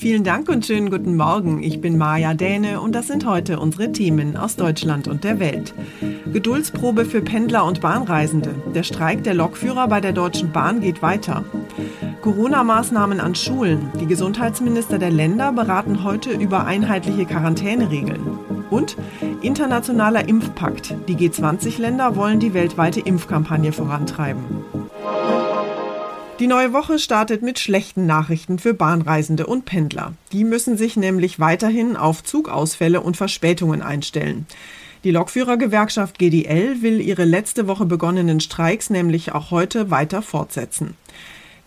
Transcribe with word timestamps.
Vielen 0.00 0.24
Dank 0.24 0.48
und 0.48 0.64
schönen 0.64 0.88
guten 0.88 1.14
Morgen. 1.14 1.62
Ich 1.62 1.82
bin 1.82 1.98
Maja 1.98 2.32
Däne 2.32 2.80
und 2.80 2.94
das 2.94 3.06
sind 3.06 3.26
heute 3.26 3.60
unsere 3.60 3.92
Themen 3.92 4.34
aus 4.34 4.56
Deutschland 4.56 5.08
und 5.08 5.24
der 5.24 5.38
Welt. 5.38 5.74
Geduldsprobe 6.32 7.04
für 7.04 7.20
Pendler 7.20 7.66
und 7.66 7.82
Bahnreisende. 7.82 8.54
Der 8.74 8.82
Streik 8.82 9.24
der 9.24 9.34
Lokführer 9.34 9.88
bei 9.88 10.00
der 10.00 10.14
Deutschen 10.14 10.52
Bahn 10.52 10.80
geht 10.80 11.02
weiter. 11.02 11.44
Corona-Maßnahmen 12.22 13.20
an 13.20 13.34
Schulen. 13.34 13.92
Die 14.00 14.06
Gesundheitsminister 14.06 14.98
der 14.98 15.10
Länder 15.10 15.52
beraten 15.52 16.02
heute 16.02 16.30
über 16.30 16.64
einheitliche 16.64 17.26
Quarantäneregeln. 17.26 18.22
Und 18.70 18.96
internationaler 19.42 20.26
Impfpakt. 20.26 20.94
Die 21.08 21.16
G20-Länder 21.16 22.16
wollen 22.16 22.40
die 22.40 22.54
weltweite 22.54 23.00
Impfkampagne 23.00 23.70
vorantreiben. 23.70 24.44
Die 26.40 26.46
neue 26.46 26.72
Woche 26.72 26.98
startet 26.98 27.42
mit 27.42 27.58
schlechten 27.58 28.06
Nachrichten 28.06 28.58
für 28.58 28.72
Bahnreisende 28.72 29.44
und 29.44 29.66
Pendler. 29.66 30.14
Die 30.32 30.44
müssen 30.44 30.78
sich 30.78 30.96
nämlich 30.96 31.38
weiterhin 31.38 31.98
auf 31.98 32.24
Zugausfälle 32.24 33.02
und 33.02 33.18
Verspätungen 33.18 33.82
einstellen. 33.82 34.46
Die 35.04 35.10
Lokführergewerkschaft 35.10 36.18
GDL 36.18 36.80
will 36.80 37.02
ihre 37.02 37.26
letzte 37.26 37.66
Woche 37.66 37.84
begonnenen 37.84 38.40
Streiks 38.40 38.88
nämlich 38.88 39.32
auch 39.32 39.50
heute 39.50 39.90
weiter 39.90 40.22
fortsetzen. 40.22 40.94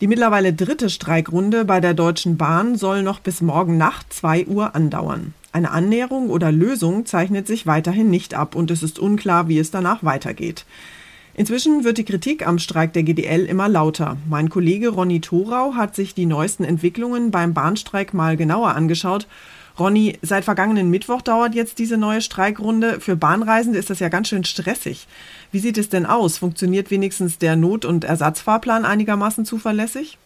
Die 0.01 0.07
mittlerweile 0.07 0.53
dritte 0.53 0.89
Streikrunde 0.89 1.65
bei 1.65 1.79
der 1.79 1.93
Deutschen 1.93 2.37
Bahn 2.37 2.75
soll 2.75 3.03
noch 3.03 3.19
bis 3.19 3.41
morgen 3.41 3.77
Nacht 3.77 4.11
2 4.11 4.47
Uhr 4.47 4.73
andauern. 4.73 5.35
Eine 5.51 5.69
Annäherung 5.69 6.31
oder 6.31 6.51
Lösung 6.51 7.05
zeichnet 7.05 7.45
sich 7.45 7.67
weiterhin 7.67 8.09
nicht 8.09 8.33
ab 8.33 8.55
und 8.55 8.71
es 8.71 8.81
ist 8.81 8.97
unklar, 8.97 9.47
wie 9.47 9.59
es 9.59 9.69
danach 9.69 10.03
weitergeht. 10.03 10.65
Inzwischen 11.35 11.83
wird 11.83 11.97
die 11.97 12.05
Kritik 12.05 12.45
am 12.45 12.59
Streik 12.59 12.93
der 12.93 13.01
GDL 13.01 13.45
immer 13.45 13.67
lauter. 13.67 14.17
Mein 14.29 14.49
Kollege 14.49 14.89
Ronny 14.89 15.19
Thorau 15.19 15.73
hat 15.73 15.95
sich 15.95 16.13
die 16.13 16.27
neuesten 16.27 16.63
Entwicklungen 16.63 17.31
beim 17.31 17.55
Bahnstreik 17.55 18.13
mal 18.13 18.37
genauer 18.37 18.75
angeschaut. 18.75 19.27
Ronny, 19.79 20.19
seit 20.21 20.45
vergangenen 20.45 20.91
Mittwoch 20.91 21.23
dauert 21.23 21.55
jetzt 21.55 21.79
diese 21.79 21.97
neue 21.97 22.21
Streikrunde. 22.21 22.99
Für 22.99 23.15
Bahnreisende 23.15 23.79
ist 23.79 23.89
das 23.89 23.97
ja 23.97 24.09
ganz 24.09 24.27
schön 24.27 24.43
stressig. 24.43 25.07
Wie 25.51 25.57
sieht 25.57 25.79
es 25.79 25.89
denn 25.89 26.05
aus? 26.05 26.37
Funktioniert 26.37 26.91
wenigstens 26.91 27.39
der 27.39 27.55
Not- 27.55 27.85
und 27.85 28.03
Ersatzfahrplan 28.03 28.85
einigermaßen 28.85 29.45
zuverlässig? 29.45 30.19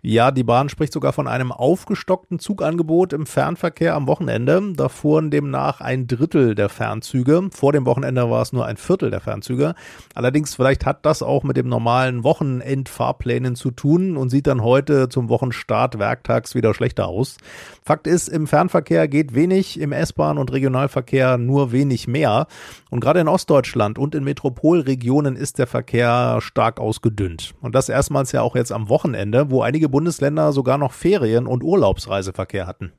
Ja, 0.00 0.30
die 0.30 0.44
Bahn 0.44 0.68
spricht 0.68 0.92
sogar 0.92 1.12
von 1.12 1.26
einem 1.26 1.50
aufgestockten 1.50 2.38
Zugangebot 2.38 3.12
im 3.12 3.26
Fernverkehr 3.26 3.96
am 3.96 4.06
Wochenende. 4.06 4.72
Da 4.76 4.88
fuhren 4.88 5.32
demnach 5.32 5.80
ein 5.80 6.06
Drittel 6.06 6.54
der 6.54 6.68
Fernzüge. 6.68 7.48
Vor 7.52 7.72
dem 7.72 7.84
Wochenende 7.84 8.30
war 8.30 8.42
es 8.42 8.52
nur 8.52 8.64
ein 8.64 8.76
Viertel 8.76 9.10
der 9.10 9.20
Fernzüge. 9.20 9.74
Allerdings, 10.14 10.54
vielleicht 10.54 10.86
hat 10.86 11.04
das 11.04 11.20
auch 11.20 11.42
mit 11.42 11.56
dem 11.56 11.68
normalen 11.68 12.22
Wochenendfahrplänen 12.22 13.56
zu 13.56 13.72
tun 13.72 14.16
und 14.16 14.30
sieht 14.30 14.46
dann 14.46 14.62
heute 14.62 15.08
zum 15.08 15.28
Wochenstart 15.28 15.98
werktags 15.98 16.54
wieder 16.54 16.74
schlechter 16.74 17.08
aus. 17.08 17.36
Fakt 17.82 18.06
ist, 18.06 18.28
im 18.28 18.46
Fernverkehr 18.46 19.08
geht 19.08 19.34
wenig, 19.34 19.80
im 19.80 19.90
S-Bahn- 19.90 20.38
und 20.38 20.52
Regionalverkehr 20.52 21.38
nur 21.38 21.72
wenig 21.72 22.06
mehr. 22.06 22.46
Und 22.90 23.00
gerade 23.00 23.18
in 23.18 23.28
Ostdeutschland 23.28 23.98
und 23.98 24.14
in 24.14 24.22
Metropolregionen 24.22 25.34
ist 25.34 25.58
der 25.58 25.66
Verkehr 25.66 26.38
stark 26.40 26.78
ausgedünnt. 26.78 27.54
Und 27.60 27.74
das 27.74 27.88
erstmals 27.88 28.30
ja 28.30 28.42
auch 28.42 28.54
jetzt 28.54 28.70
am 28.70 28.88
Wochenende, 28.88 29.50
wo 29.50 29.62
einige 29.62 29.87
Bundesländer 29.88 30.52
sogar 30.52 30.78
noch 30.78 30.92
Ferien- 30.92 31.46
und 31.46 31.62
Urlaubsreiseverkehr 31.62 32.66
hatten. 32.66 32.92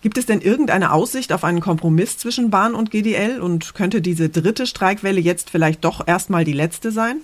Gibt 0.00 0.16
es 0.16 0.26
denn 0.26 0.40
irgendeine 0.40 0.92
Aussicht 0.92 1.32
auf 1.32 1.42
einen 1.42 1.60
Kompromiss 1.60 2.18
zwischen 2.18 2.50
Bahn 2.50 2.74
und 2.74 2.92
GDL 2.92 3.40
und 3.40 3.74
könnte 3.74 4.00
diese 4.00 4.28
dritte 4.28 4.66
Streikwelle 4.66 5.20
jetzt 5.20 5.50
vielleicht 5.50 5.84
doch 5.84 6.06
erstmal 6.06 6.44
die 6.44 6.52
letzte 6.52 6.92
sein? 6.92 7.20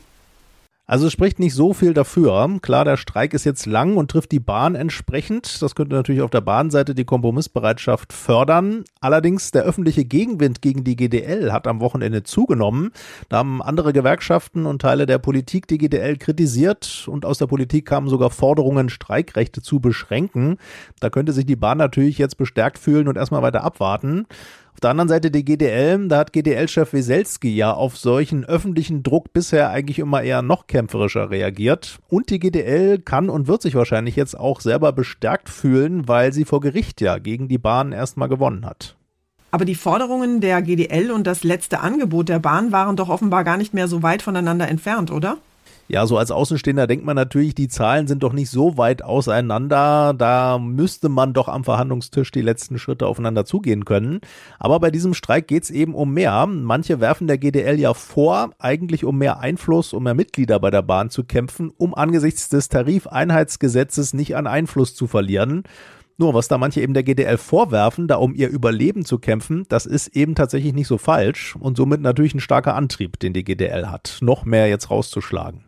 Also 0.87 1.07
es 1.07 1.15
spricht 1.15 1.39
nicht 1.39 1.55
so 1.55 1.73
viel 1.73 1.95
dafür. 1.95 2.59
Klar, 2.61 2.85
der 2.85 2.99
Streik 2.99 3.33
ist 3.33 3.45
jetzt 3.45 3.65
lang 3.65 3.97
und 3.97 4.11
trifft 4.11 4.33
die 4.33 4.41
Bahn 4.41 4.75
entsprechend. 4.75 5.63
Das 5.63 5.75
könnte 5.75 5.97
natürlich 5.97 6.21
auf 6.21 6.31
der 6.31 6.43
Bahnseite 6.43 6.95
die 6.95 7.07
Kompromissbereitschaft 7.07 8.13
fördern. 8.13 8.85
Allerdings 9.01 9.51
der 9.51 9.63
öffentliche 9.63 10.05
Gegenwind 10.05 10.61
gegen 10.61 10.85
die 10.85 10.97
GDL 10.97 11.53
hat 11.53 11.67
am 11.67 11.81
Wochenende 11.81 12.23
zugenommen. 12.23 12.91
Da 13.31 13.39
haben 13.39 13.63
andere 13.63 13.95
Gewerkschaften 13.95 14.67
und 14.67 14.83
Teile 14.83 15.07
der 15.07 15.19
Politik 15.19 15.67
die 15.69 15.79
GDL 15.79 16.19
kritisiert 16.19 17.07
und 17.09 17.25
aus 17.25 17.39
der 17.39 17.47
Politik 17.47 17.87
kamen 17.87 18.11
sogar 18.11 18.29
Forderungen, 18.29 18.91
Streikrechte 18.91 19.63
zu 19.63 19.81
beschränken. 19.81 20.59
Da 21.01 21.09
könnte 21.09 21.33
sich 21.33 21.47
die 21.47 21.57
Bahn 21.57 21.79
natürlich 21.79 22.19
jetzt 22.19 22.37
bestärkt 22.37 22.79
fühlen 22.79 23.09
und 23.09 23.17
erstmal 23.17 23.41
weiter 23.41 23.65
abwarten. 23.65 24.27
Auf 24.75 24.81
der 24.81 24.91
anderen 24.91 25.09
Seite 25.09 25.31
die 25.31 25.45
GDL, 25.45 26.09
da 26.09 26.19
hat 26.19 26.33
GDL-Chef 26.33 26.93
Weselski 26.93 27.55
ja 27.55 27.73
auf 27.73 27.97
solchen 27.97 28.45
öffentlichen 28.45 29.05
Druck 29.05 29.33
bisher 29.33 29.71
eigentlich 29.71 30.01
immer 30.01 30.23
eher 30.23 30.43
noch 30.43 30.67
kämpferischer 30.67 31.31
reagiert. 31.31 32.01
Und 32.09 32.29
die 32.29 32.41
GDL 32.41 32.99
kann 32.99 33.31
und 33.31 33.47
wird 33.47 33.63
sich 33.63 33.77
wahrscheinlich 33.77 34.17
jetzt 34.17 34.39
auch 34.39 34.61
selber 34.61 34.93
bestärkt 34.93 35.49
fühlen, 35.49 36.09
weil 36.09 36.33
sie 36.33 36.45
vor 36.45 36.61
Gericht 36.61 37.01
ja 37.01 37.19
gegen 37.19 37.47
die 37.47 37.57
Bahn 37.57 37.93
erstmal 37.93 38.29
gewonnen 38.29 38.67
hat. 38.67 38.97
Aber 39.53 39.65
die 39.65 39.77
Forderungen 39.77 40.41
der 40.41 40.61
GDL 40.61 41.13
und 41.13 41.29
das 41.29 41.45
letzte 41.45 41.79
Angebot 41.79 42.29
der 42.29 42.41
Bahn 42.41 42.73
waren 42.73 42.97
doch 42.97 43.09
offenbar 43.09 43.45
gar 43.45 43.57
nicht 43.57 43.73
mehr 43.73 43.87
so 43.87 44.03
weit 44.03 44.23
voneinander 44.23 44.67
entfernt, 44.67 45.13
oder? 45.13 45.39
Ja, 45.87 46.07
so 46.07 46.17
als 46.17 46.31
Außenstehender 46.31 46.87
denkt 46.87 47.05
man 47.05 47.15
natürlich, 47.15 47.55
die 47.55 47.69
Zahlen 47.69 48.07
sind 48.07 48.23
doch 48.23 48.33
nicht 48.33 48.49
so 48.49 48.79
weit 48.79 49.05
auseinander. 49.05 50.15
Da 50.17 50.59
müsste 50.59 51.11
man 51.11 51.35
doch 51.35 51.47
am 51.47 51.63
Verhandlungstisch 51.63 52.31
die 52.31 52.41
letzten 52.41 52.79
Schritte 52.79 53.07
aufeinander 53.07 53.45
zugehen 53.45 53.85
können. 53.85 54.21
Aber 54.59 54.81
bei 54.81 54.91
diesem 54.91 55.13
Streik 55.13 55.47
geht 55.47 55.65
es 55.65 55.71
eben 55.71 55.95
um 55.95 56.15
mehr. 56.15 56.47
Manche 56.47 57.01
werfen 57.01 57.27
der 57.27 57.37
GDL 57.37 57.79
ja 57.79 57.93
vor, 57.93 58.51
eigentlich 58.59 59.05
um 59.05 59.19
mehr 59.19 59.41
Einfluss, 59.41 59.93
um 59.93 60.05
mehr 60.05 60.15
Mitglieder 60.15 60.59
bei 60.59 60.71
der 60.71 60.83
Bahn 60.83 61.11
zu 61.11 61.23
kämpfen, 61.23 61.71
um 61.77 61.95
angesichts 61.95 62.49
des 62.49 62.71
Tarifeinheitsgesetzes 62.71 64.15
nicht 64.15 64.37
an 64.37 64.47
Einfluss 64.47 64.95
zu 64.95 65.07
verlieren. 65.07 65.65
Nur 66.17 66.33
was 66.33 66.49
da 66.49 66.57
manche 66.57 66.81
eben 66.81 66.95
der 66.95 67.03
GDL 67.03 67.37
vorwerfen, 67.37 68.09
da 68.09 68.17
um 68.17 68.35
ihr 68.35 68.49
Überleben 68.49 69.05
zu 69.05 69.19
kämpfen, 69.19 69.67
das 69.69 69.85
ist 69.85 70.09
eben 70.17 70.35
tatsächlich 70.35 70.73
nicht 70.73 70.87
so 70.87 70.97
falsch 70.97 71.57
und 71.57 71.77
somit 71.77 72.01
natürlich 72.01 72.35
ein 72.35 72.41
starker 72.41 72.75
Antrieb, 72.75 73.19
den 73.19 73.33
die 73.33 73.45
GDL 73.45 73.91
hat, 73.91 74.19
noch 74.21 74.45
mehr 74.45 74.69
jetzt 74.69 74.91
rauszuschlagen. 74.91 75.65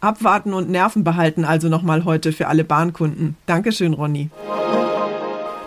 Abwarten 0.00 0.54
und 0.54 0.70
Nerven 0.70 1.04
behalten 1.04 1.44
also 1.44 1.68
nochmal 1.68 2.04
heute 2.04 2.32
für 2.32 2.48
alle 2.48 2.64
Bahnkunden. 2.64 3.36
Dankeschön, 3.46 3.92
Ronny. 3.92 4.30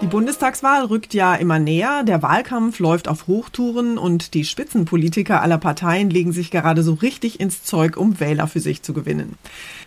Die 0.01 0.07
Bundestagswahl 0.07 0.83
rückt 0.85 1.13
ja 1.13 1.33
immer 1.35 1.59
näher, 1.59 2.03
der 2.03 2.21
Wahlkampf 2.21 2.79
läuft 2.79 3.07
auf 3.07 3.27
Hochtouren 3.27 3.97
und 3.97 4.33
die 4.33 4.43
Spitzenpolitiker 4.43 5.41
aller 5.41 5.57
Parteien 5.57 6.09
legen 6.09 6.33
sich 6.33 6.51
gerade 6.51 6.83
so 6.83 6.95
richtig 6.95 7.39
ins 7.39 7.63
Zeug, 7.63 7.95
um 7.95 8.19
Wähler 8.19 8.47
für 8.47 8.59
sich 8.59 8.81
zu 8.81 8.91
gewinnen. 8.91 9.37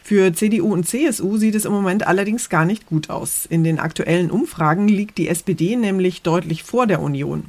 Für 0.03 0.33
CDU 0.33 0.73
und 0.73 0.89
CSU 0.89 1.37
sieht 1.37 1.55
es 1.55 1.67
im 1.67 1.73
Moment 1.73 2.07
allerdings 2.07 2.49
gar 2.49 2.65
nicht 2.65 2.87
gut 2.87 3.11
aus. 3.11 3.45
In 3.45 3.63
den 3.63 3.79
aktuellen 3.79 4.31
Umfragen 4.31 4.89
liegt 4.89 5.19
die 5.19 5.29
SPD 5.29 5.77
nämlich 5.77 6.23
deutlich 6.23 6.63
vor 6.63 6.87
der 6.87 7.03
Union. 7.03 7.45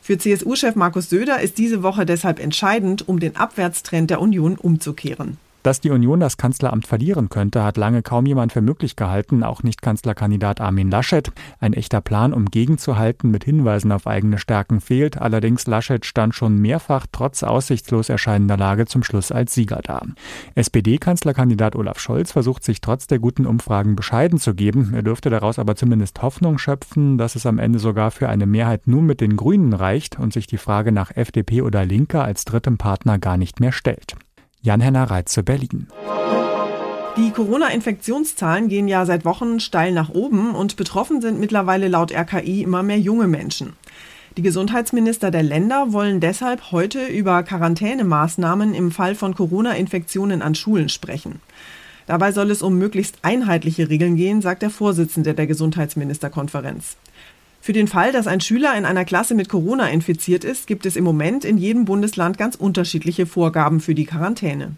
Für 0.00 0.18
CSU-Chef 0.18 0.76
Markus 0.76 1.10
Söder 1.10 1.40
ist 1.40 1.58
diese 1.58 1.82
Woche 1.82 2.06
deshalb 2.06 2.38
entscheidend, 2.38 3.08
um 3.08 3.18
den 3.18 3.34
Abwärtstrend 3.34 4.10
der 4.10 4.20
Union 4.20 4.56
umzukehren. 4.56 5.38
Dass 5.64 5.80
die 5.80 5.90
Union 5.90 6.20
das 6.20 6.36
Kanzleramt 6.36 6.86
verlieren 6.86 7.30
könnte, 7.30 7.64
hat 7.64 7.78
lange 7.78 8.02
kaum 8.02 8.26
jemand 8.26 8.52
für 8.52 8.60
möglich 8.60 8.96
gehalten, 8.96 9.42
auch 9.42 9.62
nicht 9.62 9.80
Kanzlerkandidat 9.80 10.60
Armin 10.60 10.90
Laschet. 10.90 11.32
Ein 11.58 11.72
echter 11.72 12.02
Plan, 12.02 12.34
um 12.34 12.50
gegenzuhalten 12.50 13.30
mit 13.30 13.44
Hinweisen 13.44 13.90
auf 13.90 14.06
eigene 14.06 14.36
Stärken 14.36 14.82
fehlt. 14.82 15.16
Allerdings 15.16 15.66
Laschet 15.66 16.04
stand 16.04 16.34
schon 16.34 16.58
mehrfach 16.58 17.06
trotz 17.10 17.42
aussichtslos 17.42 18.10
erscheinender 18.10 18.58
Lage 18.58 18.84
zum 18.84 19.02
Schluss 19.02 19.32
als 19.32 19.54
Sieger 19.54 19.80
da. 19.82 20.02
SPD-Kanzlerkandidat 20.54 21.76
Olaf 21.76 21.98
Scholz 21.98 22.32
versucht 22.32 22.62
sich 22.62 22.82
trotz 22.82 23.06
der 23.06 23.18
guten 23.18 23.46
Umfragen 23.46 23.96
bescheiden 23.96 24.38
zu 24.38 24.54
geben. 24.54 24.92
Er 24.94 25.02
dürfte 25.02 25.30
daraus 25.30 25.58
aber 25.58 25.76
zumindest 25.76 26.20
Hoffnung 26.20 26.58
schöpfen, 26.58 27.16
dass 27.16 27.36
es 27.36 27.46
am 27.46 27.58
Ende 27.58 27.78
sogar 27.78 28.10
für 28.10 28.28
eine 28.28 28.44
Mehrheit 28.44 28.86
nur 28.86 29.00
mit 29.00 29.22
den 29.22 29.34
Grünen 29.34 29.72
reicht 29.72 30.18
und 30.18 30.34
sich 30.34 30.46
die 30.46 30.58
Frage 30.58 30.92
nach 30.92 31.10
FDP 31.16 31.62
oder 31.62 31.86
Linke 31.86 32.20
als 32.20 32.44
drittem 32.44 32.76
Partner 32.76 33.18
gar 33.18 33.38
nicht 33.38 33.60
mehr 33.60 33.72
stellt. 33.72 34.14
Jan-Henner 34.64 35.10
Reitze, 35.10 35.42
Berlin. 35.42 35.88
Die 37.18 37.30
Corona-Infektionszahlen 37.30 38.68
gehen 38.68 38.88
ja 38.88 39.04
seit 39.04 39.26
Wochen 39.26 39.60
steil 39.60 39.92
nach 39.92 40.08
oben 40.08 40.54
und 40.54 40.76
betroffen 40.76 41.20
sind 41.20 41.38
mittlerweile 41.38 41.88
laut 41.88 42.12
RKI 42.12 42.62
immer 42.62 42.82
mehr 42.82 42.98
junge 42.98 43.26
Menschen. 43.26 43.74
Die 44.38 44.42
Gesundheitsminister 44.42 45.30
der 45.30 45.42
Länder 45.42 45.92
wollen 45.92 46.18
deshalb 46.18 46.72
heute 46.72 47.04
über 47.04 47.42
Quarantänemaßnahmen 47.42 48.72
im 48.72 48.90
Fall 48.90 49.14
von 49.14 49.34
Corona-Infektionen 49.34 50.40
an 50.40 50.54
Schulen 50.54 50.88
sprechen. 50.88 51.40
Dabei 52.06 52.32
soll 52.32 52.50
es 52.50 52.62
um 52.62 52.78
möglichst 52.78 53.18
einheitliche 53.20 53.90
Regeln 53.90 54.16
gehen, 54.16 54.40
sagt 54.40 54.62
der 54.62 54.70
Vorsitzende 54.70 55.34
der 55.34 55.46
Gesundheitsministerkonferenz. 55.46 56.96
Für 57.64 57.72
den 57.72 57.88
Fall, 57.88 58.12
dass 58.12 58.26
ein 58.26 58.42
Schüler 58.42 58.76
in 58.76 58.84
einer 58.84 59.06
Klasse 59.06 59.34
mit 59.34 59.48
Corona 59.48 59.88
infiziert 59.88 60.44
ist, 60.44 60.66
gibt 60.66 60.84
es 60.84 60.96
im 60.96 61.04
Moment 61.04 61.46
in 61.46 61.56
jedem 61.56 61.86
Bundesland 61.86 62.36
ganz 62.36 62.56
unterschiedliche 62.56 63.24
Vorgaben 63.24 63.80
für 63.80 63.94
die 63.94 64.04
Quarantäne. 64.04 64.72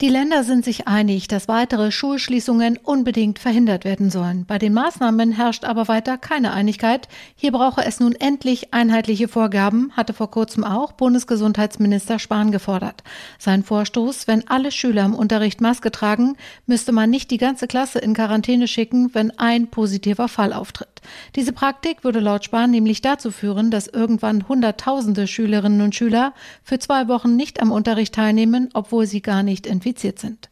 Die 0.00 0.08
Länder 0.08 0.42
sind 0.42 0.64
sich 0.64 0.88
einig, 0.88 1.28
dass 1.28 1.48
weitere 1.48 1.92
Schulschließungen 1.92 2.78
unbedingt 2.82 3.38
verhindert 3.38 3.84
werden 3.84 4.08
sollen. 4.08 4.46
Bei 4.46 4.58
den 4.58 4.72
Maßnahmen 4.72 5.32
herrscht 5.32 5.66
aber 5.66 5.86
weiter 5.86 6.16
keine 6.16 6.54
Einigkeit. 6.54 7.08
Hier 7.36 7.52
brauche 7.52 7.84
es 7.84 8.00
nun 8.00 8.14
endlich 8.14 8.72
einheitliche 8.72 9.28
Vorgaben, 9.28 9.92
hatte 9.92 10.14
vor 10.14 10.30
kurzem 10.30 10.64
auch 10.64 10.92
Bundesgesundheitsminister 10.92 12.18
Spahn 12.18 12.52
gefordert. 12.52 13.04
Sein 13.38 13.62
Vorstoß, 13.62 14.26
wenn 14.28 14.48
alle 14.48 14.72
Schüler 14.72 15.04
im 15.04 15.14
Unterricht 15.14 15.60
Maske 15.60 15.90
tragen, 15.90 16.38
müsste 16.64 16.92
man 16.92 17.10
nicht 17.10 17.30
die 17.30 17.36
ganze 17.36 17.66
Klasse 17.66 17.98
in 17.98 18.14
Quarantäne 18.14 18.66
schicken, 18.66 19.10
wenn 19.12 19.30
ein 19.38 19.66
positiver 19.66 20.28
Fall 20.28 20.54
auftritt. 20.54 20.93
Diese 21.36 21.52
Praktik 21.52 22.04
würde 22.04 22.20
laut 22.20 22.44
Spahn 22.44 22.70
nämlich 22.70 23.02
dazu 23.02 23.30
führen, 23.30 23.70
dass 23.70 23.86
irgendwann 23.86 24.48
Hunderttausende 24.48 25.26
Schülerinnen 25.26 25.80
und 25.80 25.94
Schüler 25.94 26.34
für 26.62 26.78
zwei 26.78 27.08
Wochen 27.08 27.36
nicht 27.36 27.60
am 27.60 27.72
Unterricht 27.72 28.14
teilnehmen, 28.14 28.70
obwohl 28.74 29.06
sie 29.06 29.22
gar 29.22 29.42
nicht 29.42 29.66
infiziert 29.66 30.18
sind. 30.18 30.50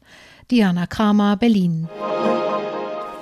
Diana 0.50 0.86
Kramer, 0.86 1.36
Berlin. 1.36 1.88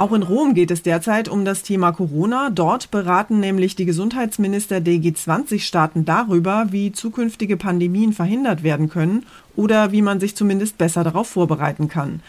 Auch 0.01 0.13
in 0.13 0.23
Rom 0.23 0.55
geht 0.55 0.71
es 0.71 0.83
derzeit 0.83 1.29
um 1.29 1.45
das 1.45 1.63
Thema 1.63 1.93
Corona. 1.93 2.49
Dort 2.49 2.91
beraten 2.91 3.39
nämlich 3.39 3.77
die 3.77 3.85
Gesundheitsminister 3.85 4.81
der 4.81 4.95
G20-Staaten 4.95 6.07
darüber, 6.07 6.69
wie 6.71 6.91
zukünftige 6.91 7.59
Pandemien 7.59 8.15
verhindert 8.15 8.63
werden 8.63 8.89
können 8.89 9.27
oder 9.57 9.93
wie 9.93 10.01
man 10.01 10.19
sich 10.19 10.35
zumindest 10.35 10.79
besser 10.79 11.05
darauf 11.05 11.29
vorbereiten 11.29 11.89
kann. 11.89 12.23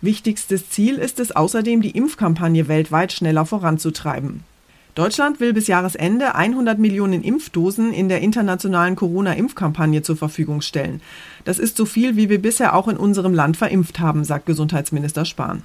Wichtigstes 0.00 0.70
Ziel 0.70 0.96
ist 0.96 1.20
es 1.20 1.34
außerdem, 1.34 1.80
die 1.80 1.90
Impfkampagne 1.90 2.68
weltweit 2.68 3.12
schneller 3.12 3.46
voranzutreiben. 3.46 4.44
Deutschland 4.94 5.40
will 5.40 5.52
bis 5.52 5.66
Jahresende 5.66 6.34
100 6.34 6.78
Millionen 6.78 7.22
Impfdosen 7.22 7.92
in 7.92 8.08
der 8.08 8.22
internationalen 8.22 8.96
Corona-Impfkampagne 8.96 10.00
zur 10.00 10.16
Verfügung 10.16 10.62
stellen. 10.62 11.02
Das 11.44 11.58
ist 11.58 11.76
so 11.76 11.84
viel, 11.84 12.16
wie 12.16 12.30
wir 12.30 12.40
bisher 12.40 12.74
auch 12.74 12.88
in 12.88 12.96
unserem 12.96 13.34
Land 13.34 13.58
verimpft 13.58 14.00
haben, 14.00 14.24
sagt 14.24 14.46
Gesundheitsminister 14.46 15.26
Spahn. 15.26 15.62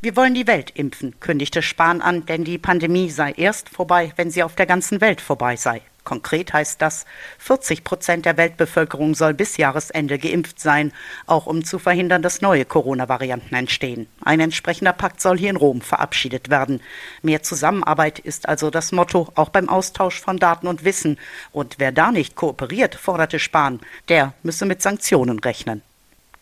Wir 0.00 0.14
wollen 0.14 0.34
die 0.34 0.46
Welt 0.46 0.70
impfen, 0.76 1.18
kündigte 1.18 1.60
Spahn 1.60 2.00
an, 2.00 2.24
denn 2.24 2.44
die 2.44 2.56
Pandemie 2.56 3.10
sei 3.10 3.32
erst 3.32 3.68
vorbei, 3.68 4.12
wenn 4.14 4.30
sie 4.30 4.44
auf 4.44 4.54
der 4.54 4.66
ganzen 4.66 5.00
Welt 5.00 5.20
vorbei 5.20 5.56
sei. 5.56 5.82
Konkret 6.04 6.52
heißt 6.52 6.80
das, 6.80 7.04
40 7.38 7.82
Prozent 7.82 8.24
der 8.24 8.36
Weltbevölkerung 8.36 9.16
soll 9.16 9.34
bis 9.34 9.56
Jahresende 9.56 10.20
geimpft 10.20 10.60
sein, 10.60 10.92
auch 11.26 11.46
um 11.46 11.64
zu 11.64 11.80
verhindern, 11.80 12.22
dass 12.22 12.42
neue 12.42 12.64
Corona-Varianten 12.64 13.52
entstehen. 13.56 14.06
Ein 14.24 14.38
entsprechender 14.38 14.92
Pakt 14.92 15.20
soll 15.20 15.36
hier 15.36 15.50
in 15.50 15.56
Rom 15.56 15.80
verabschiedet 15.80 16.48
werden. 16.48 16.80
Mehr 17.22 17.42
Zusammenarbeit 17.42 18.20
ist 18.20 18.48
also 18.48 18.70
das 18.70 18.92
Motto, 18.92 19.32
auch 19.34 19.48
beim 19.48 19.68
Austausch 19.68 20.20
von 20.20 20.38
Daten 20.38 20.68
und 20.68 20.84
Wissen. 20.84 21.18
Und 21.50 21.80
wer 21.80 21.90
da 21.90 22.12
nicht 22.12 22.36
kooperiert, 22.36 22.94
forderte 22.94 23.40
Spahn, 23.40 23.80
der 24.08 24.32
müsse 24.44 24.64
mit 24.64 24.80
Sanktionen 24.80 25.40
rechnen. 25.40 25.82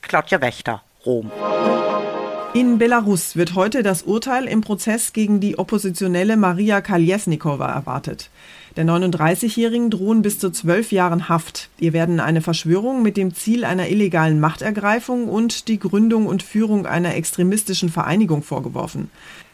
Claudia 0.02 0.42
Wächter, 0.42 0.82
Rom. 1.06 1.32
In 2.56 2.78
Belarus 2.78 3.36
wird 3.36 3.54
heute 3.54 3.82
das 3.82 4.04
Urteil 4.04 4.46
im 4.46 4.62
Prozess 4.62 5.12
gegen 5.12 5.40
die 5.40 5.58
Oppositionelle 5.58 6.38
Maria 6.38 6.80
Kaljesnikova 6.80 7.70
erwartet. 7.70 8.30
Der 8.76 8.86
39-Jährigen 8.86 9.90
drohen 9.90 10.22
bis 10.22 10.38
zu 10.38 10.48
zwölf 10.48 10.90
Jahren 10.90 11.28
Haft. 11.28 11.68
Ihr 11.78 11.92
werden 11.92 12.18
eine 12.18 12.40
Verschwörung 12.40 13.02
mit 13.02 13.18
dem 13.18 13.34
Ziel 13.34 13.66
einer 13.66 13.90
illegalen 13.90 14.40
Machtergreifung 14.40 15.28
und 15.28 15.68
die 15.68 15.78
Gründung 15.78 16.24
und 16.24 16.42
Führung 16.42 16.86
einer 16.86 17.14
extremistischen 17.14 17.90
Vereinigung 17.90 18.42
vorgeworfen. 18.42 19.10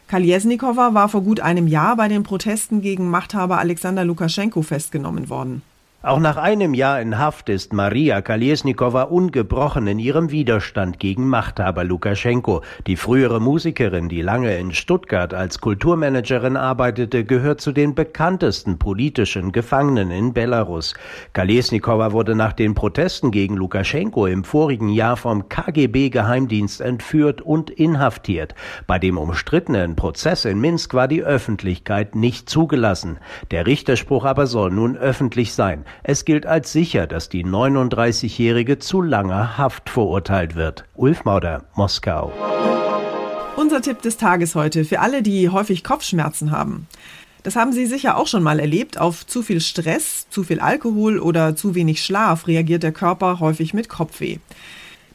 Kaljesnikova 0.07 0.95
war 0.95 1.09
vor 1.09 1.23
gut 1.23 1.41
einem 1.41 1.67
Jahr 1.67 1.97
bei 1.97 2.07
den 2.07 2.23
Protesten 2.23 2.83
gegen 2.83 3.11
Machthaber 3.11 3.59
Alexander 3.59 4.05
Lukaschenko 4.05 4.63
festgenommen 4.63 5.29
worden. 5.29 5.63
Auch 6.05 6.19
nach 6.19 6.37
einem 6.37 6.75
Jahr 6.75 7.01
in 7.01 7.17
Haft 7.17 7.49
ist 7.49 7.73
Maria 7.73 8.23
Kalesnikova 8.23 9.05
ungebrochen 9.05 9.87
in 9.87 10.01
ihrem 10.01 10.33
Widerstand 10.33 10.99
gegen 10.99 11.29
Machthaber 11.29 11.85
Lukaschenko. 11.85 12.63
Die 12.89 12.97
frühere 12.97 13.41
Musikerin, 13.41 14.09
die 14.09 14.21
lange 14.21 14.59
in 14.59 14.73
Stuttgart 14.73 15.33
als 15.33 15.61
Kulturmanagerin 15.61 16.57
arbeitete, 16.57 17.25
gehört 17.25 17.61
zu 17.61 17.71
den 17.71 17.95
bekanntesten 17.95 18.79
politischen 18.79 19.53
Gefangenen 19.53 20.11
in 20.11 20.33
Belarus. 20.33 20.95
Kalesnikova 21.35 22.11
wurde 22.11 22.35
nach 22.35 22.53
den 22.53 22.75
Protesten 22.75 23.31
gegen 23.31 23.57
Lukaschenko 23.57 24.27
im 24.27 24.43
vorigen 24.43 24.89
Jahr 24.89 25.17
vom 25.17 25.49
KGB-Geheimdienst 25.49 26.81
entführt 26.81 27.43
und 27.43 27.71
inhaftiert. 27.71 28.57
Bei 28.89 28.99
dem 28.99 29.19
umstrittenen 29.19 29.95
Prozess 29.95 30.47
in 30.47 30.61
Minsk 30.61 30.95
war 30.95 31.07
die 31.07 31.23
Öffentlichkeit 31.23 32.17
nicht 32.17 32.51
zugelassen. 32.51 33.19
Der 33.53 33.69
Richterspruch 33.69 34.25
aber 34.25 34.49
soll 34.49 34.73
nun 34.73 34.97
öffentlich 34.97 35.55
sein. 35.55 35.85
Es 36.03 36.25
gilt 36.25 36.47
als 36.47 36.73
sicher, 36.73 37.07
dass 37.07 37.29
die 37.29 37.45
39-Jährige 37.45 38.79
zu 38.79 39.03
langer 39.03 39.59
Haft 39.59 39.91
verurteilt 39.91 40.55
wird. 40.55 40.85
Ulf 40.95 41.25
Mauder, 41.25 41.65
Moskau. 41.75 42.33
Unser 43.57 43.83
Tipp 43.83 44.03
des 44.03 44.17
Tages 44.17 44.55
heute 44.55 44.85
für 44.85 45.01
alle, 45.01 45.23
die 45.23 45.49
häufig 45.49 45.85
Kopfschmerzen 45.85 46.51
haben. 46.51 46.89
Das 47.43 47.57
haben 47.57 47.73
Sie 47.73 47.87
sicher 47.87 48.17
auch 48.17 48.27
schon 48.27 48.43
mal 48.43 48.61
erlebt. 48.61 48.99
Auf 48.99 49.27
zu 49.27 49.43
viel 49.43 49.61
Stress, 49.61 50.29
zu 50.31 50.45
viel 50.45 50.61
Alkohol 50.61 51.19
oder 51.19 51.57
zu 51.57 51.75
wenig 51.75 52.03
Schlaf 52.03 52.47
reagiert 52.47 52.83
der 52.83 52.93
Körper 52.93 53.41
häufig 53.41 53.75
mit 53.75 53.89
Kopfweh. 53.89 54.39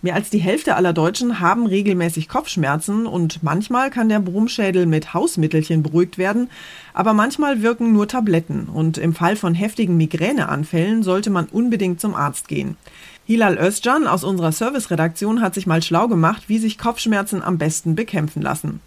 Mehr 0.07 0.15
als 0.15 0.29
die 0.29 0.37
Hälfte 0.37 0.77
aller 0.77 0.93
Deutschen 0.93 1.41
haben 1.41 1.67
regelmäßig 1.67 2.29
Kopfschmerzen 2.29 3.05
und 3.05 3.43
manchmal 3.43 3.89
kann 3.89 4.07
der 4.07 4.21
Brummschädel 4.21 4.85
mit 4.85 5.13
Hausmittelchen 5.13 5.83
beruhigt 5.83 6.17
werden, 6.17 6.49
aber 6.93 7.11
manchmal 7.11 7.61
wirken 7.61 7.91
nur 7.91 8.07
Tabletten 8.07 8.69
und 8.73 8.97
im 8.97 9.13
Fall 9.13 9.35
von 9.35 9.53
heftigen 9.53 9.97
Migräneanfällen 9.97 11.03
sollte 11.03 11.29
man 11.29 11.47
unbedingt 11.47 11.99
zum 11.99 12.15
Arzt 12.15 12.47
gehen. 12.47 12.77
Hilal 13.25 13.57
Özcan 13.57 14.07
aus 14.07 14.23
unserer 14.23 14.53
Serviceredaktion 14.53 15.41
hat 15.41 15.53
sich 15.53 15.67
mal 15.67 15.83
schlau 15.83 16.07
gemacht, 16.07 16.43
wie 16.47 16.59
sich 16.59 16.77
Kopfschmerzen 16.77 17.43
am 17.43 17.57
besten 17.57 17.95
bekämpfen 17.95 18.41
lassen. 18.41 18.79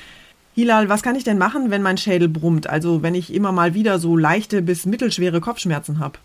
Hilal, 0.55 0.89
was 0.89 1.03
kann 1.03 1.17
ich 1.17 1.25
denn 1.25 1.37
machen, 1.37 1.71
wenn 1.71 1.83
mein 1.83 1.99
Schädel 1.99 2.31
brummt, 2.31 2.67
also 2.67 3.03
wenn 3.03 3.15
ich 3.15 3.35
immer 3.35 3.53
mal 3.53 3.75
wieder 3.75 3.99
so 3.99 4.17
leichte 4.17 4.63
bis 4.63 4.87
mittelschwere 4.87 5.43
Kopfschmerzen 5.43 5.99
habe? 5.99 6.19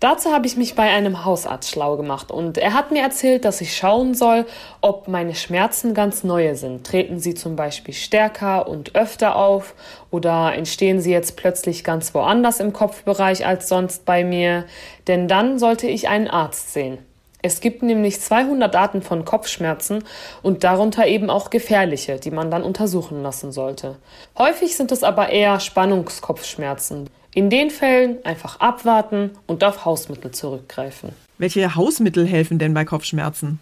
Dazu 0.00 0.32
habe 0.32 0.46
ich 0.46 0.56
mich 0.56 0.74
bei 0.74 0.84
einem 0.84 1.26
Hausarzt 1.26 1.70
schlau 1.70 1.98
gemacht 1.98 2.30
und 2.30 2.56
er 2.56 2.72
hat 2.72 2.90
mir 2.90 3.02
erzählt, 3.02 3.44
dass 3.44 3.60
ich 3.60 3.76
schauen 3.76 4.14
soll, 4.14 4.46
ob 4.80 5.08
meine 5.08 5.34
Schmerzen 5.34 5.92
ganz 5.92 6.24
neue 6.24 6.56
sind. 6.56 6.86
Treten 6.86 7.18
sie 7.18 7.34
zum 7.34 7.54
Beispiel 7.54 7.92
stärker 7.92 8.66
und 8.66 8.94
öfter 8.94 9.36
auf 9.36 9.74
oder 10.10 10.54
entstehen 10.54 11.02
sie 11.02 11.12
jetzt 11.12 11.36
plötzlich 11.36 11.84
ganz 11.84 12.14
woanders 12.14 12.60
im 12.60 12.72
Kopfbereich 12.72 13.44
als 13.44 13.68
sonst 13.68 14.06
bei 14.06 14.24
mir? 14.24 14.64
Denn 15.06 15.28
dann 15.28 15.58
sollte 15.58 15.86
ich 15.86 16.08
einen 16.08 16.28
Arzt 16.28 16.72
sehen. 16.72 16.96
Es 17.42 17.60
gibt 17.60 17.82
nämlich 17.82 18.22
200 18.22 18.74
Arten 18.74 19.02
von 19.02 19.26
Kopfschmerzen 19.26 20.04
und 20.42 20.64
darunter 20.64 21.06
eben 21.06 21.28
auch 21.28 21.50
gefährliche, 21.50 22.16
die 22.16 22.30
man 22.30 22.50
dann 22.50 22.62
untersuchen 22.62 23.22
lassen 23.22 23.52
sollte. 23.52 23.96
Häufig 24.38 24.78
sind 24.78 24.92
es 24.92 25.02
aber 25.02 25.28
eher 25.28 25.60
Spannungskopfschmerzen. 25.60 27.10
In 27.32 27.48
den 27.48 27.70
Fällen 27.70 28.24
einfach 28.24 28.58
abwarten 28.58 29.30
und 29.46 29.62
auf 29.62 29.84
Hausmittel 29.84 30.32
zurückgreifen. 30.32 31.12
Welche 31.38 31.76
Hausmittel 31.76 32.26
helfen 32.26 32.58
denn 32.58 32.74
bei 32.74 32.84
Kopfschmerzen? 32.84 33.60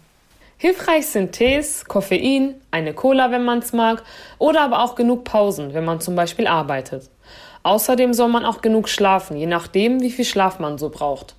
Hilfreich 0.57 1.05
sind 1.05 1.33
Tees, 1.33 1.85
Koffein, 1.85 2.55
eine 2.71 2.93
Cola, 2.93 3.31
wenn 3.31 3.45
man 3.45 3.59
es 3.59 3.71
mag, 3.71 4.03
oder 4.39 4.61
aber 4.61 4.83
auch 4.83 4.95
genug 4.95 5.23
Pausen, 5.23 5.73
wenn 5.73 5.85
man 5.85 6.01
zum 6.01 6.15
Beispiel 6.15 6.47
arbeitet. 6.47 7.09
Außerdem 7.61 8.13
soll 8.13 8.29
man 8.29 8.43
auch 8.43 8.61
genug 8.61 8.89
schlafen, 8.89 9.37
je 9.37 9.45
nachdem, 9.45 10.01
wie 10.01 10.11
viel 10.11 10.25
Schlaf 10.25 10.59
man 10.59 10.77
so 10.77 10.89
braucht. 10.89 11.35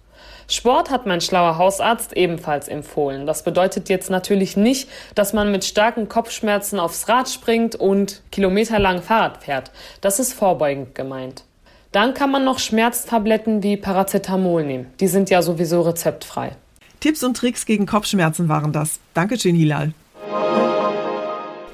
Sport 0.48 0.90
hat 0.90 1.06
mein 1.06 1.20
schlauer 1.20 1.58
Hausarzt 1.58 2.16
ebenfalls 2.16 2.68
empfohlen. 2.68 3.26
Das 3.26 3.42
bedeutet 3.42 3.88
jetzt 3.88 4.08
natürlich 4.08 4.56
nicht, 4.56 4.88
dass 5.14 5.32
man 5.32 5.50
mit 5.50 5.64
starken 5.64 6.08
Kopfschmerzen 6.08 6.78
aufs 6.78 7.08
Rad 7.08 7.28
springt 7.28 7.74
und 7.74 8.22
kilometerlang 8.30 9.02
Fahrrad 9.02 9.44
fährt. 9.44 9.70
Das 10.00 10.18
ist 10.18 10.32
vorbeugend 10.32 10.94
gemeint. 10.94 11.44
Dann 11.92 12.14
kann 12.14 12.30
man 12.30 12.44
noch 12.44 12.60
Schmerztabletten 12.60 13.64
wie 13.64 13.76
Paracetamol 13.76 14.64
nehmen. 14.64 14.86
Die 15.00 15.08
sind 15.08 15.28
ja 15.28 15.42
sowieso 15.42 15.80
rezeptfrei. 15.82 16.52
Tipps 17.00 17.24
und 17.24 17.36
Tricks 17.36 17.66
gegen 17.66 17.86
Kopfschmerzen 17.86 18.48
waren 18.48 18.72
das. 18.72 19.00
Dankeschön, 19.14 19.56
Hilal. 19.56 19.92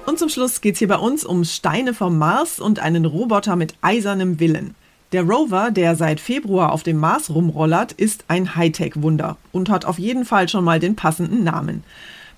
Und 0.07 0.19
zum 0.19 0.29
Schluss 0.31 0.63
geht 0.63 0.75
es 0.75 0.79
hier 0.79 0.89
bei 0.89 0.97
uns 0.97 1.25
um 1.25 1.45
Steine 1.45 1.93
vom 1.93 2.17
Mars 2.17 2.61
und 2.61 2.79
einen 2.79 3.05
Roboter 3.05 3.57
mit 3.57 3.75
eisernem 3.83 4.41
Willen. 4.41 4.75
Der 5.13 5.23
Rover, 5.23 5.71
der 5.71 5.97
seit 5.97 6.21
Februar 6.21 6.73
auf 6.73 6.83
dem 6.83 6.97
Mars 6.97 7.29
rumrollert, 7.29 7.93
ist 7.93 8.25
ein 8.29 8.57
Hightech-Wunder 8.57 9.37
und 9.53 9.69
hat 9.69 9.85
auf 9.85 9.99
jeden 9.99 10.25
Fall 10.25 10.49
schon 10.49 10.65
mal 10.65 10.81
den 10.81 10.97
passenden 10.97 11.45
Namen. 11.45 11.85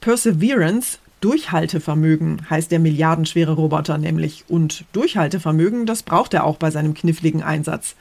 Perseverance 0.00 0.99
Durchhaltevermögen 1.21 2.49
heißt 2.49 2.71
der 2.71 2.79
milliardenschwere 2.79 3.53
Roboter 3.53 3.99
nämlich. 3.99 4.45
Und 4.49 4.85
Durchhaltevermögen, 4.93 5.87
das 5.87 6.03
braucht 6.03 6.35
er 6.35 6.45
auch 6.45 6.57
bei 6.57 6.71
seinem 6.71 6.95
kniffligen 6.95 7.43
Einsatz. 7.43 7.97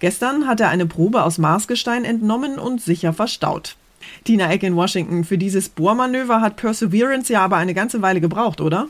Gestern 0.00 0.46
hat 0.46 0.60
er 0.60 0.68
eine 0.68 0.86
Probe 0.86 1.22
aus 1.22 1.38
Marsgestein 1.38 2.04
entnommen 2.04 2.58
und 2.58 2.82
sicher 2.82 3.12
verstaut. 3.12 3.76
Tina 4.24 4.50
Eck 4.50 4.62
in 4.62 4.76
Washington, 4.76 5.24
für 5.24 5.38
dieses 5.38 5.68
Bohrmanöver 5.68 6.40
hat 6.40 6.56
Perseverance 6.56 7.32
ja 7.32 7.42
aber 7.42 7.56
eine 7.56 7.74
ganze 7.74 8.02
Weile 8.02 8.20
gebraucht, 8.20 8.60
oder? 8.60 8.88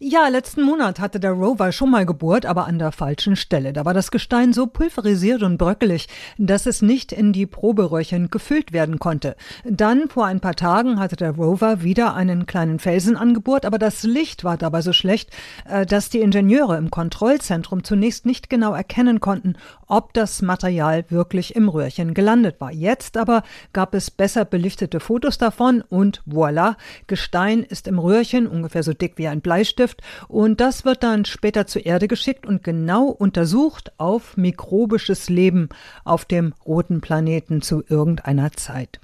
Ja, 0.00 0.26
letzten 0.26 0.62
Monat 0.62 0.98
hatte 0.98 1.20
der 1.20 1.30
Rover 1.30 1.70
schon 1.70 1.92
mal 1.92 2.04
gebohrt, 2.04 2.46
aber 2.46 2.66
an 2.66 2.80
der 2.80 2.90
falschen 2.90 3.36
Stelle. 3.36 3.72
Da 3.72 3.84
war 3.84 3.94
das 3.94 4.10
Gestein 4.10 4.52
so 4.52 4.66
pulverisiert 4.66 5.44
und 5.44 5.56
bröckelig, 5.56 6.08
dass 6.36 6.66
es 6.66 6.82
nicht 6.82 7.12
in 7.12 7.32
die 7.32 7.46
Proberöhrchen 7.46 8.28
gefüllt 8.28 8.72
werden 8.72 8.98
konnte. 8.98 9.36
Dann, 9.64 10.08
vor 10.08 10.26
ein 10.26 10.40
paar 10.40 10.56
Tagen, 10.56 10.98
hatte 10.98 11.14
der 11.14 11.36
Rover 11.36 11.84
wieder 11.84 12.14
einen 12.14 12.46
kleinen 12.46 12.80
Felsen 12.80 13.16
angebohrt, 13.16 13.64
aber 13.64 13.78
das 13.78 14.02
Licht 14.02 14.42
war 14.42 14.56
dabei 14.56 14.82
so 14.82 14.92
schlecht, 14.92 15.30
äh, 15.64 15.86
dass 15.86 16.10
die 16.10 16.20
Ingenieure 16.20 16.76
im 16.76 16.90
Kontrollzentrum 16.90 17.84
zunächst 17.84 18.26
nicht 18.26 18.50
genau 18.50 18.74
erkennen 18.74 19.20
konnten, 19.20 19.54
ob 19.86 20.12
das 20.12 20.42
Material 20.42 21.04
wirklich 21.08 21.54
im 21.54 21.68
Röhrchen 21.68 22.14
gelandet 22.14 22.60
war. 22.60 22.72
Jetzt 22.72 23.16
aber 23.16 23.44
gab 23.72 23.94
es 23.94 24.10
besser 24.10 24.44
belichtete 24.44 24.98
Fotos 24.98 25.38
davon 25.38 25.82
und 25.88 26.24
voilà, 26.28 26.74
Gestein 27.06 27.62
ist 27.62 27.86
im 27.86 28.00
Röhrchen 28.00 28.48
ungefähr 28.48 28.82
so 28.82 28.92
dick 28.92 29.18
wie 29.18 29.28
ein 29.28 29.40
Bleistift 29.40 29.83
Raumschiff 29.84 29.96
und 30.28 30.60
das 30.60 30.84
wird 30.84 31.02
dann 31.02 31.24
später 31.24 31.66
zur 31.66 31.86
Erde 31.86 32.08
geschickt 32.08 32.46
und 32.46 32.62
genau 32.62 33.06
untersucht 33.06 33.92
auf 33.98 34.36
mikrobisches 34.36 35.28
Leben 35.28 35.68
auf 36.04 36.24
dem 36.24 36.54
roten 36.64 37.00
Planeten 37.00 37.62
zu 37.62 37.84
irgendeiner 37.88 38.52
Zeit. 38.52 39.00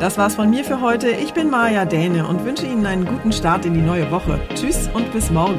Das 0.00 0.16
war's 0.16 0.36
von 0.36 0.50
mir 0.50 0.64
für 0.64 0.80
heute. 0.80 1.08
Ich 1.08 1.32
bin 1.32 1.50
Maja 1.50 1.84
Däne 1.84 2.26
und 2.26 2.44
wünsche 2.44 2.66
Ihnen 2.66 2.86
einen 2.86 3.04
guten 3.04 3.32
Start 3.32 3.66
in 3.66 3.74
die 3.74 3.80
neue 3.80 4.10
Woche. 4.12 4.38
Tschüss 4.54 4.88
und 4.94 5.12
bis 5.12 5.30
morgen. 5.30 5.58